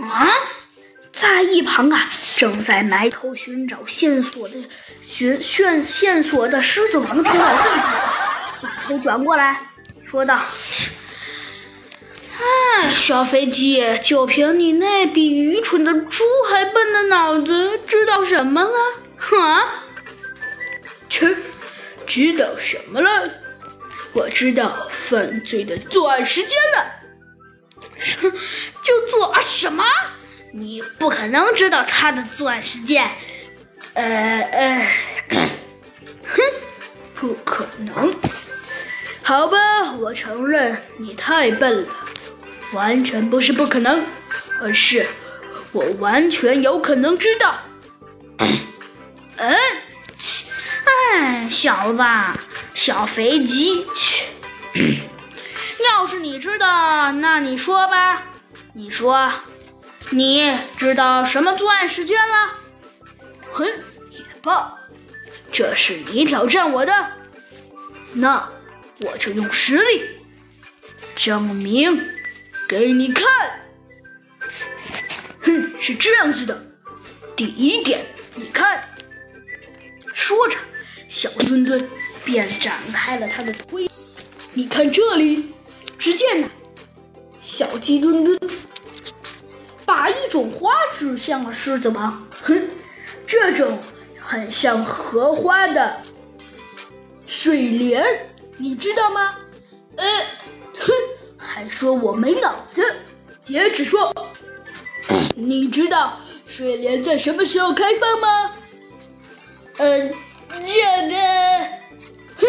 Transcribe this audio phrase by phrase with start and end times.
[0.00, 0.30] 啊，
[1.12, 4.54] 在一旁啊，正在埋头寻找线索的
[5.02, 7.40] 寻线线索的狮子王听到这句
[7.78, 9.68] 话，把头转过来
[10.04, 10.36] 说道
[12.40, 18.72] ：“哎，小飞机，就凭你那比愚蠢的猪还笨的脑子，知道什么了？
[19.38, 19.84] 啊？
[21.08, 21.36] 切，
[22.06, 23.30] 知道什么了？
[24.14, 26.91] 我知道犯罪的作案时间了。
[29.62, 29.84] 什么？
[30.50, 33.08] 你不可能知道他的作案时间。
[33.94, 34.88] 呃呃，
[36.26, 36.42] 哼，
[37.14, 38.12] 不可能。
[39.22, 41.86] 好吧，我承认你太笨了，
[42.72, 44.04] 完全不是不可能，
[44.60, 45.06] 而是
[45.70, 47.54] 我完全有可能知道。
[48.38, 48.58] 嗯，
[50.18, 50.46] 切
[51.14, 52.02] 哎，小子，
[52.74, 54.26] 小肥鸡，切！
[55.88, 58.24] 要是你知道，那你说吧，
[58.74, 59.30] 你说，
[60.10, 62.54] 你知道什么作案时间了？
[63.52, 63.66] 哼，
[64.10, 64.78] 也罢，
[65.52, 67.12] 这是你挑战我的，
[68.14, 68.48] 那
[69.00, 70.02] 我就用实力
[71.14, 72.02] 证明
[72.66, 73.28] 给你看。
[75.42, 76.64] 哼，是这样子的，
[77.36, 78.88] 第一点，你看。
[80.14, 80.56] 说着，
[81.08, 81.90] 小墩墩
[82.24, 83.90] 便展开了他的推。
[84.54, 85.52] 你看这里，
[85.98, 86.48] 只见呢，
[87.42, 88.41] 小鸡墩墩
[90.32, 92.26] 种花指向了狮子王。
[92.42, 92.66] 哼，
[93.26, 93.78] 这种
[94.18, 95.98] 很像荷花的
[97.26, 98.02] 水莲，
[98.56, 99.34] 你知道吗？
[99.96, 100.06] 呃，
[100.78, 100.90] 哼，
[101.36, 102.82] 还说我没脑子。
[103.42, 104.10] 接着说，
[105.36, 108.52] 你知道水莲在什么时候开放吗？
[109.76, 110.14] 嗯，
[110.48, 111.16] 这个，
[112.36, 112.46] 哼，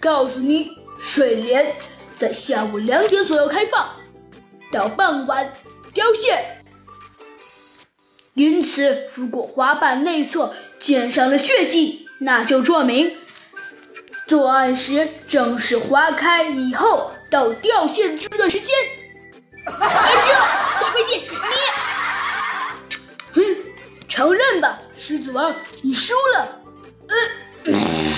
[0.00, 1.76] 告诉你，水莲
[2.16, 3.86] 在下午两点左右开放，
[4.72, 5.52] 到傍晚
[5.92, 6.51] 凋谢。
[8.34, 13.18] 因此，如果花瓣内侧溅上了血迹，那就说明
[14.26, 18.74] 作案时正是花开以后到凋谢这段时间。
[19.66, 20.32] 哎，这
[20.80, 21.28] 小飞机，
[23.34, 23.56] 你，哼，
[24.08, 24.78] 承认吧。
[24.96, 26.62] 狮子王，你输了。
[27.64, 28.12] 嗯，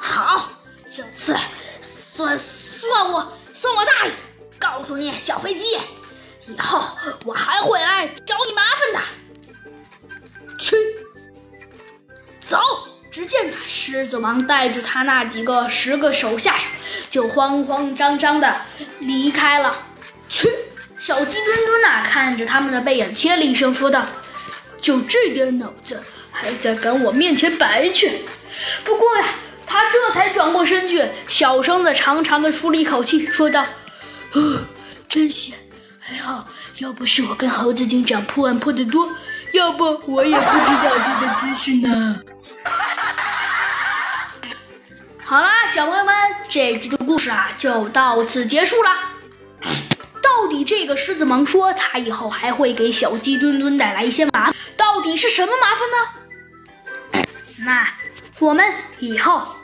[0.00, 0.50] 好，
[0.92, 1.36] 这次
[1.80, 4.10] 算算我算我大意。
[4.58, 5.64] 告诉你，小飞机，
[6.48, 6.82] 以后
[7.24, 9.00] 我还会来找你麻烦的。
[13.82, 16.62] 狮子王带着他那几个十个手下呀，
[17.08, 18.60] 就慌慌张张的
[18.98, 19.74] 离开了。
[20.28, 20.46] 去，
[20.98, 24.04] 小鸡墩墩呐，看着他们的背影，切了一声，说道
[24.82, 25.98] ：“就这点脑子。”
[26.30, 28.12] 还在赶我面前摆去，
[28.84, 29.24] 不过呀，
[29.66, 33.64] 他这才转过身去，小声的、长长的舒了一口气，说道
[34.36, 34.58] ：“哦，
[35.08, 35.54] 真险！
[35.98, 36.46] 还好，
[36.80, 39.10] 要不是我跟猴子警长破案破得多，
[39.54, 42.20] 要不我也不知道这个知识呢。”
[45.30, 46.12] 好啦，小朋友们，
[46.48, 48.90] 这集的故事啊就到此结束了。
[50.20, 57.28] 到底这个狮子王说他以后还会给小鸡墩墩带来一些麻烦，到底是什么麻烦呢？
[57.64, 57.88] 那
[58.40, 59.54] 我们以后。